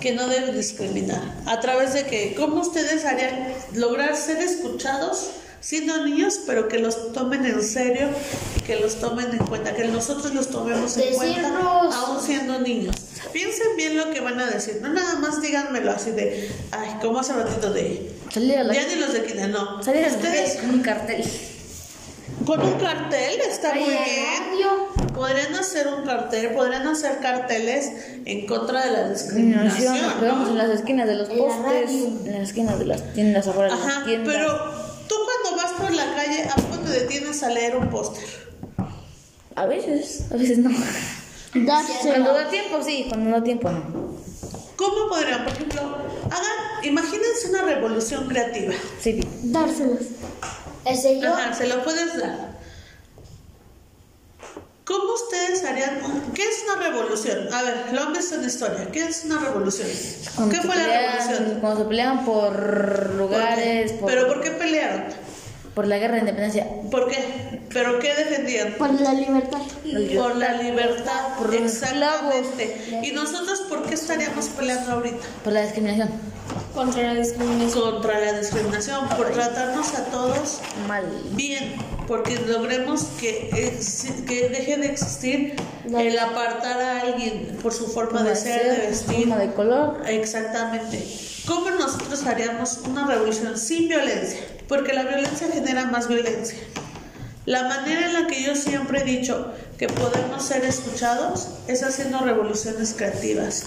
[0.00, 1.22] que no deben discriminar?
[1.46, 2.34] ¿A través de qué?
[2.36, 8.08] ¿Cómo ustedes harían lograr ser escuchados siendo niños, pero que los tomen en serio
[8.56, 11.58] y que los tomen en cuenta, que nosotros los tomemos en cuenta
[11.92, 12.96] aún siendo niños?
[13.32, 17.20] Piensen bien lo que van a decir, no nada más díganmelo así de, ay, como
[17.20, 19.82] hace ratito de, ya ni los de kinder, no.
[19.82, 21.24] Salir Ustedes un cartel.
[22.46, 23.98] Con un cartel está muy bien.
[23.98, 25.10] radio.
[25.14, 27.90] Podrían hacer un cartel, podrían hacer carteles
[28.24, 29.96] en contra de la discriminación.
[30.20, 30.62] Pegamos en ¿no?
[30.62, 34.04] las esquinas de los postes, en las esquinas de las tiendas afuera de Ajá, las
[34.06, 34.34] tiendas.
[34.34, 34.56] pero
[35.08, 38.24] tú cuando vas por la calle, ¿a poco te detienes a leer un póster?
[39.56, 40.70] A veces, a veces no.
[41.52, 42.32] Cuando Dárselo.
[42.32, 43.82] da tiempo, sí, cuando no da tiempo, no.
[44.76, 45.80] ¿Cómo podrían, por ejemplo,
[46.26, 48.72] hagan, imagínense una revolución creativa?
[49.00, 49.98] Sí, Dárselos.
[50.84, 51.32] Ese yo.
[51.34, 52.50] Ajá, se lo puedes dar.
[54.84, 56.00] ¿Cómo ustedes harían?
[56.34, 57.52] ¿Qué es una revolución?
[57.54, 58.88] A ver, lo han visto en historia.
[58.90, 59.88] ¿Qué es una revolución?
[60.34, 61.58] Cuando ¿Qué fue la revolución?
[61.60, 65.04] Cuando se pelean por lugares, por, ¿Pero por qué pelearon?
[65.74, 66.66] por la guerra de independencia.
[66.90, 67.60] ¿Por qué?
[67.72, 68.74] ¿Pero qué defendían?
[68.74, 69.60] Por la libertad.
[70.16, 73.00] Por la libertad, Por los exactamente.
[73.02, 75.26] ¿Y nosotros por qué estaríamos peleando ahorita?
[75.44, 76.10] Por la discriminación.
[76.80, 77.92] Contra la discriminación.
[77.92, 81.04] Contra la discriminación, por tratarnos a todos Mal.
[81.32, 81.74] bien,
[82.08, 83.50] porque logremos que,
[84.26, 85.56] que deje de existir
[85.94, 89.28] el apartar a alguien por su forma de ser, de vestir.
[89.28, 90.02] forma de color.
[90.06, 91.06] Exactamente.
[91.46, 94.40] ¿Cómo nosotros haríamos una revolución sin violencia?
[94.66, 96.56] Porque la violencia genera más violencia.
[97.44, 102.20] La manera en la que yo siempre he dicho que podemos ser escuchados es haciendo
[102.20, 103.66] revoluciones creativas.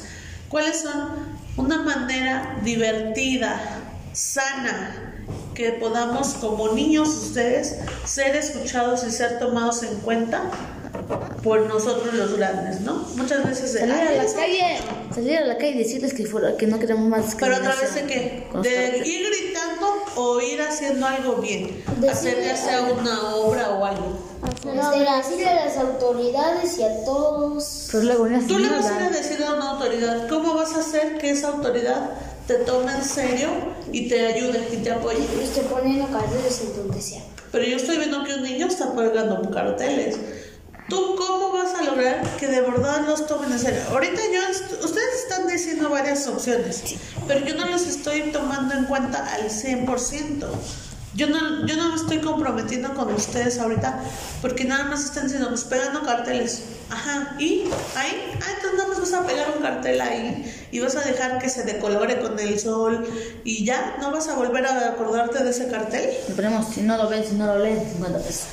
[0.54, 1.10] ¿Cuáles son?
[1.58, 3.60] Una manera divertida,
[4.14, 5.16] sana,
[5.56, 10.44] que podamos como niños ustedes ser escuchados y ser tomados en cuenta
[11.44, 13.06] por nosotros los grandes, ¿no?
[13.16, 14.78] Muchas veces Salir a "Ay, la calle,
[15.14, 17.90] salir a la calle y decirles que, fuera, que no queremos más pero a discriminación.
[17.90, 18.48] través de qué?
[18.52, 21.84] Con De ir gritando o ir haciendo algo bien.
[22.10, 24.18] Hacer ya sea una obra o algo.
[24.44, 27.88] Este, decirle a las autoridades y a todos.
[27.92, 30.74] Pero luego una Tú le vas a ir a decir a una autoridad, ¿cómo vas
[30.76, 32.12] a hacer que esa autoridad
[32.48, 33.50] te tome en serio
[33.92, 35.18] y te ayude y te apoye?
[35.36, 37.22] Yo estoy poniendo carteles en donde sea.
[37.52, 40.18] Pero yo estoy viendo que un niño está pegando carteles.
[40.94, 43.82] ¿Tú cómo vas a lograr que de verdad los tomen en serio?
[43.90, 46.84] Ahorita yo, est- ustedes están diciendo varias opciones,
[47.28, 50.46] pero yo no los estoy tomando en cuenta al 100%.
[51.16, 54.00] Yo no, yo no me estoy comprometiendo con ustedes ahorita
[54.42, 56.64] porque nada más están diciendo, pues pegando carteles.
[56.90, 57.66] Ajá, y
[57.96, 61.38] ahí, ah, entonces nada más vas a pegar un cartel ahí y vas a dejar
[61.40, 63.06] que se decolore con el sol
[63.44, 66.10] y ya, no vas a volver a acordarte de ese cartel.
[66.36, 68.44] Ponemos, si no lo ven, si no lo leen, 50 pesos.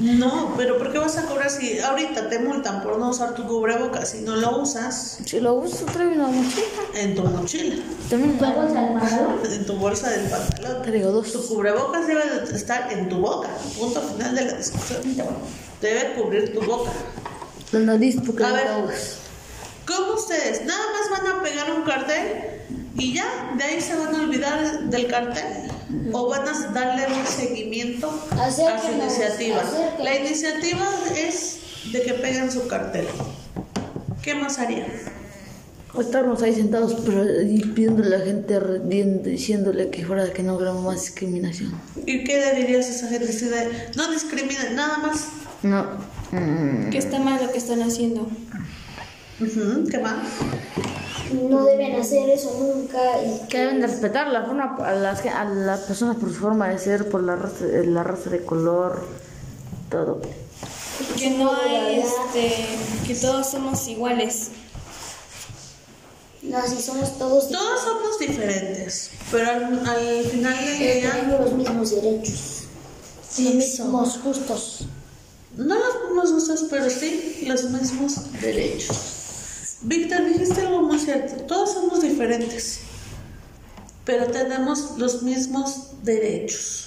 [0.00, 3.46] No, pero ¿por qué vas a cobrar si ahorita te multan por no usar tu
[3.46, 6.66] cubrebocas si no lo usas Si lo uso, traigo una mochila.
[6.94, 7.76] en tu mochila,
[8.08, 9.38] También ¿La bolsa del pantalón?
[9.52, 10.82] en tu bolsa del pantalón?
[10.82, 11.32] traigo dos.
[11.32, 15.00] Tu cubrebocas debe de estar en tu boca, punto final de la discusión.
[15.82, 16.90] Debe cubrir tu boca.
[17.72, 18.66] La nariz porque A ver.
[19.86, 20.64] ¿Cómo ustedes?
[20.64, 22.60] ¿Nada más van a pegar un cartel
[22.96, 23.52] y ya?
[23.56, 25.70] ¿De ahí se van a olvidar del cartel?
[26.12, 29.60] ¿O van a darle un seguimiento a su iniciativa?
[29.60, 30.00] acérquenos.
[30.02, 30.86] La iniciativa
[31.16, 31.58] es
[31.92, 33.06] de que peguen su cartel.
[34.22, 34.86] ¿Qué más harían?
[35.94, 38.60] O estarnos ahí sentados pero, y pidiéndole a la gente,
[39.24, 41.72] diciéndole que fuera que no hagamos más discriminación.
[42.04, 43.32] ¿Y qué le dirías a esa gente?
[43.32, 45.28] Si de, no discriminen, nada más.
[45.62, 45.86] No.
[46.32, 48.28] Mm, Que está mal lo que están haciendo.
[49.90, 50.16] ¿Qué más?
[51.32, 55.44] No deben hacer eso nunca y que deben de respetar la forma a las, a
[55.44, 59.04] las personas por su forma de ser, por la raza, la raza de color,
[59.90, 60.20] todo.
[61.16, 62.66] Que no hay, este,
[63.06, 64.48] que todos somos iguales.
[66.42, 71.52] no, si somos todos Todos somos diferentes, pero al, al final del día tenemos los
[71.52, 72.62] mismos derechos,
[73.38, 73.84] los Eso.
[73.84, 74.86] mismos justos.
[75.56, 79.17] No los mismos usos, pero sí los mismos derechos.
[79.82, 81.34] Víctor, dijiste algo muy cierto.
[81.44, 82.80] Todos somos diferentes,
[84.04, 86.84] pero tenemos los mismos derechos.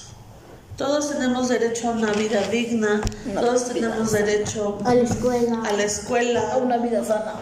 [0.77, 3.01] Todos tenemos derecho a una vida digna,
[3.35, 5.61] todos tenemos derecho A la escuela.
[5.63, 7.35] a la escuela, Una vida sana.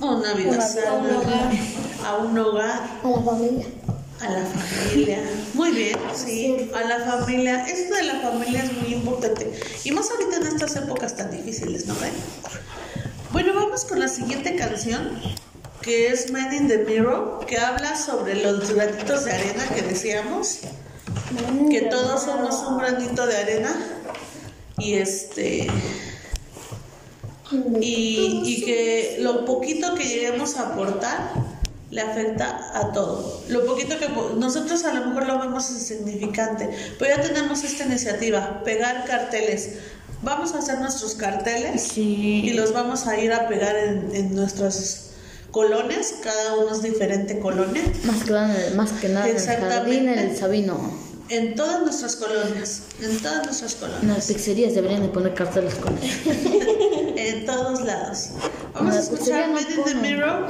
[0.00, 1.20] a una vida sana,
[2.06, 3.66] a un hogar, A la familia.
[4.20, 5.18] a la familia.
[5.52, 7.66] Muy bien, sí, a la familia.
[7.66, 9.52] Esto de la familia es muy importante.
[9.84, 12.12] Y más ahorita en estas épocas tan difíciles, ¿no ven?
[13.36, 15.10] Bueno, vamos con la siguiente canción,
[15.82, 20.60] que es Man in the Mirror, que habla sobre los granitos de arena que decíamos,
[21.70, 23.76] que todos somos un granito de arena.
[24.78, 25.66] Y este.
[27.78, 31.34] Y, y que lo poquito que lleguemos a aportar
[31.90, 33.42] le afecta a todo.
[33.50, 34.08] Lo poquito que
[34.38, 39.74] nosotros a lo mejor lo vemos insignificante, pero ya tenemos esta iniciativa, pegar carteles.
[40.22, 42.42] Vamos a hacer nuestros carteles Sí.
[42.44, 45.10] y los vamos a ir a pegar en, en nuestras
[45.50, 50.08] colonias, cada uno es diferente colonia, Más que nada, más que nada en el jardín,
[50.08, 50.20] Exactamente.
[50.32, 50.90] el Sabino.
[51.28, 54.16] en todas nuestras colonias, en todas nuestras En colonias.
[54.16, 55.96] las pizzerías deberían de poner carteles con
[57.16, 58.28] en todos lados.
[58.74, 59.94] Vamos a escuchar no Made in the.
[59.94, 60.46] Mirror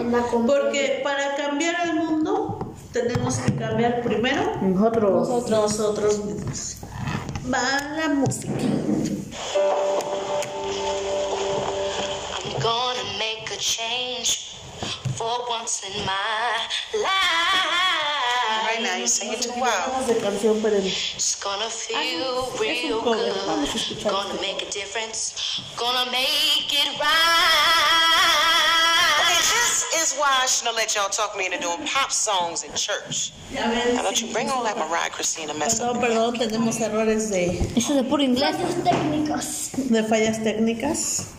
[0.47, 5.49] porque para cambiar el mundo tenemos que cambiar primero Nosotros.
[5.51, 6.77] nosotros mismos.
[7.53, 8.51] Va la música.
[12.37, 14.55] I'm gonna make a change
[15.17, 17.87] for once in my life.
[18.67, 20.07] Right now, you sing it too wild.
[20.21, 23.33] Canción, pero It's gonna feel real good.
[23.47, 25.63] Vamos a escuchar Gonna make a difference.
[25.77, 28.36] Gonna make it right.
[29.97, 32.73] This is why I shouldn't have let y'all talk me into doing pop songs in
[32.75, 33.33] church.
[33.55, 35.97] Now, don't you bring all that Mariah Christina mess up.
[35.97, 38.57] Perdón, perdón, tenemos errores de, Eso es de puro inglés.
[38.57, 39.71] Fallos técnicos.
[39.91, 41.33] de fallas técnicas.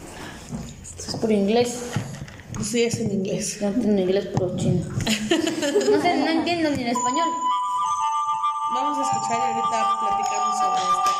[0.98, 1.84] Eso es puro inglés.
[2.64, 3.60] Sí, es en inglés.
[3.60, 4.84] Yo entiendo inglés puro chino.
[5.68, 7.30] No sé, no entiendo ni en español.
[8.74, 11.17] Vamos a escuchar y ahorita platicamos sobre esta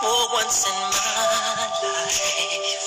[0.00, 2.79] for once in my life.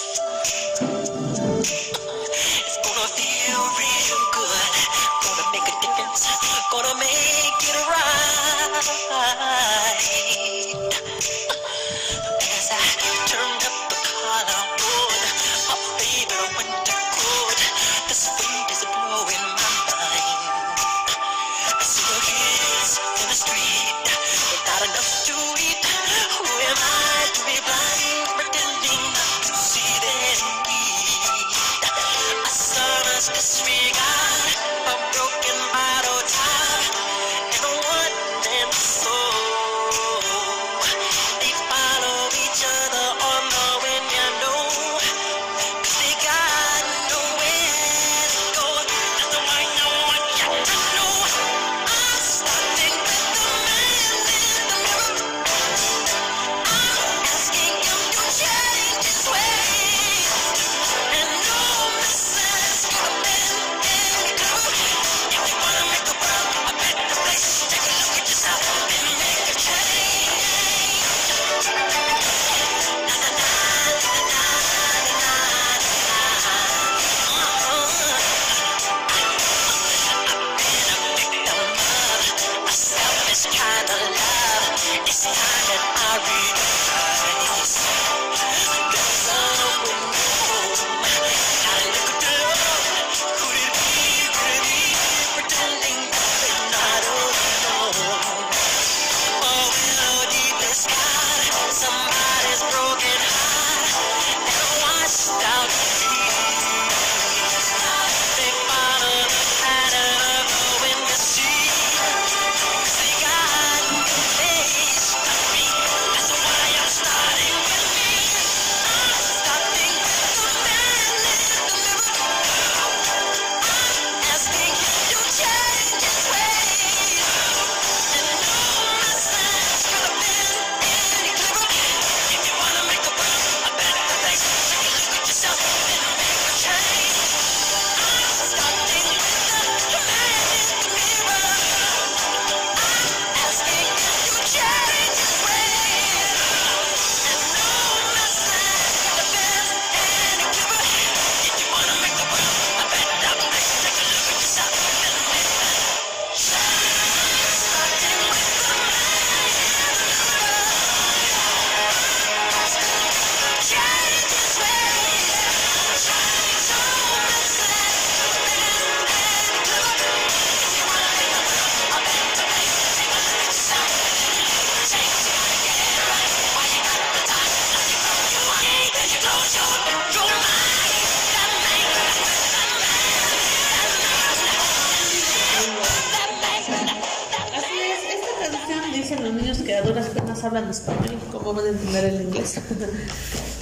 [189.63, 192.59] Que a duras penas hablan español, ¿cómo van a entender el inglés?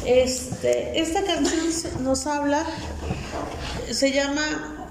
[0.04, 2.66] Este, esta canción nos habla,
[3.92, 4.88] se llama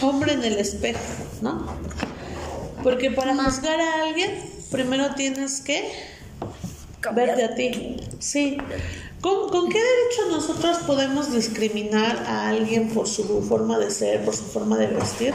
[0.00, 1.00] Hombre en el espejo,
[1.40, 1.66] ¿no?
[2.84, 4.30] Porque para juzgar a alguien,
[4.70, 5.90] primero tienes que
[7.12, 7.96] verte a ti.
[8.20, 8.56] Sí.
[9.20, 14.36] ¿Con, con qué derecho nosotros podemos discriminar a alguien por su forma de ser, por
[14.36, 15.34] su forma de vestir?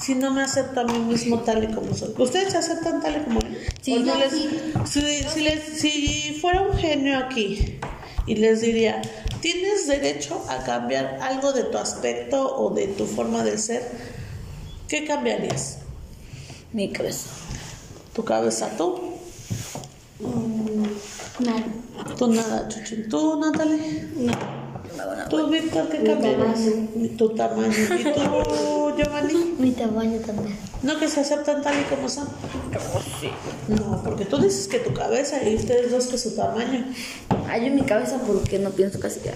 [0.00, 2.14] Si no me acepto a mí mismo tal y como soy.
[2.18, 3.71] ¿Ustedes se aceptan tal y como soy?
[3.82, 7.78] Sí, ¿O no yo les- si, si les- si fuera un genio aquí
[8.26, 9.02] y les diría,
[9.40, 13.82] tienes derecho a cambiar algo de tu aspecto o de tu forma de ser,
[14.88, 15.78] ¿qué cambiarías?
[16.72, 17.26] Mi cabeza.
[18.14, 19.14] ¿Tu cabeza tú?
[21.40, 21.64] Nada.
[22.16, 23.08] Tú nada, Chuchín.
[23.08, 24.06] ¿Tú, Natalie?
[24.16, 24.32] No.
[25.28, 26.60] ¿Tú, Víctor, qué cambiarías?
[27.16, 27.72] Tu tamaño.
[27.72, 29.54] ¿Y tú, Giovanni?
[29.58, 30.56] Mi tamaño también.
[30.82, 32.28] ¿No que se aceptan tal y como son?
[33.68, 36.84] No, porque tú dices que tu cabeza y ustedes dos que su tamaño.
[37.48, 39.32] Ah, yo mi cabeza porque no pienso casi que.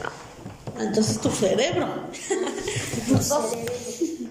[0.79, 1.87] Entonces tu cerebro.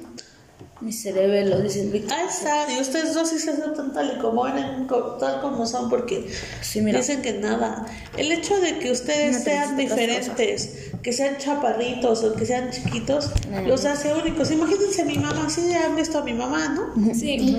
[0.81, 2.17] Mi cerebro, dice el Víctor.
[2.17, 2.71] Ahí está.
[2.71, 4.87] Y ustedes dos sí se aceptan tal y como eran,
[5.19, 6.27] tal como son, porque
[6.61, 6.99] Sí, mira.
[6.99, 7.85] dicen que nada.
[8.17, 13.31] El hecho de que ustedes No sean diferentes, que sean chaparritos o que sean chiquitos,
[13.65, 14.51] los hace únicos.
[14.51, 17.13] Imagínense mi mamá, sí han visto a mi mamá, ¿no?
[17.15, 17.57] Sí.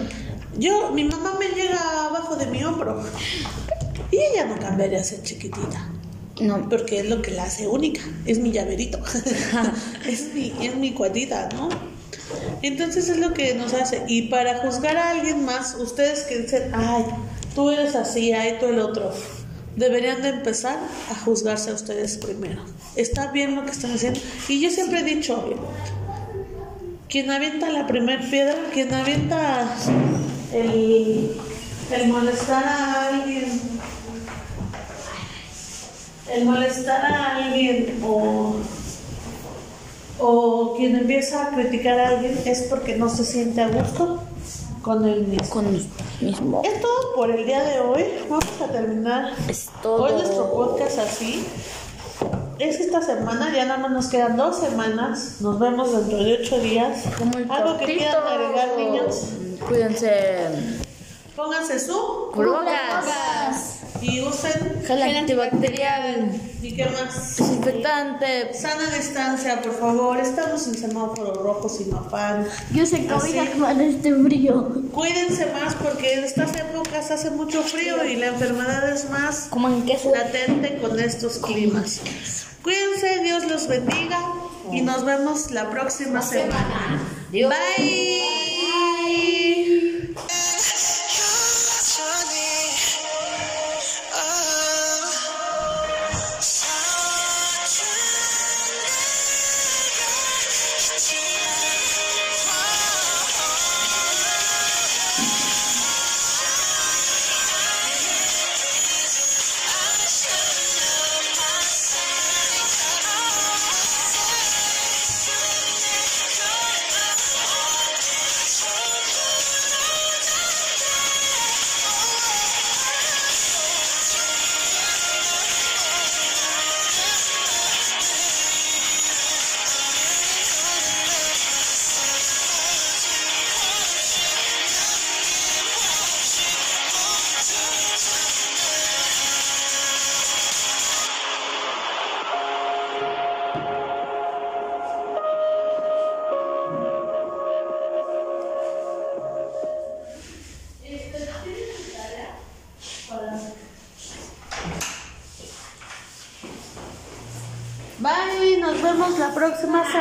[0.58, 3.02] Yo, mi mamá me llega abajo de mi hombro.
[4.10, 5.88] Y ella no cambiaría a ser chiquitita.
[6.40, 8.02] No, Porque es lo que la hace única.
[8.26, 8.98] Es mi llaverito.
[10.06, 11.95] es, mi, es mi cuadrita, ¿no?
[12.62, 14.02] Entonces es lo que nos hace.
[14.08, 17.04] Y para juzgar a alguien más, ustedes que dicen, ay,
[17.54, 19.12] tú eres así, ay, tú el otro,
[19.76, 20.78] deberían de empezar
[21.10, 22.62] a juzgarse a ustedes primero.
[22.96, 24.20] Está bien lo que están haciendo.
[24.48, 25.44] Y yo siempre he dicho,
[27.08, 29.68] quien avienta la primer piedra, quien avienta
[30.52, 31.36] el,
[31.92, 33.60] el molestar a alguien,
[36.32, 38.56] el molestar a alguien o,
[40.18, 44.22] o quien empieza a criticar a alguien es porque no se siente a gusto
[44.82, 45.50] con él mismo.
[45.50, 45.86] con el
[46.20, 46.62] mismo.
[46.64, 48.04] Es todo por el día de hoy.
[48.28, 50.04] Vamos a terminar Es todo.
[50.04, 51.46] hoy nuestro podcast así.
[52.58, 55.36] Es esta semana, ya nada más nos quedan dos semanas.
[55.40, 57.04] Nos vemos dentro de ocho días.
[57.50, 59.28] Algo que quieran agregar, niños.
[59.68, 60.48] Cuídense.
[61.34, 63.75] Pónganse su Cubrebocas.
[64.02, 64.82] Y usen.
[64.86, 66.40] Gel antibacterial.
[66.62, 67.36] ¿Y qué más?
[67.36, 68.52] Desinfectante.
[68.54, 70.18] Sana distancia, por favor.
[70.18, 72.46] Estamos en semáforo rojo sin afán.
[72.72, 74.82] Yo sé cobijas con este frío.
[74.92, 79.84] Cuídense más porque en estas épocas hace mucho frío y la enfermedad es más Coman
[79.84, 80.12] queso.
[80.14, 82.00] latente con estos climas.
[82.62, 84.18] Cuídense, Dios los bendiga
[84.72, 87.00] y nos vemos la próxima semana.
[87.30, 88.15] Bye.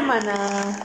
[0.08, 0.85] Bye, nos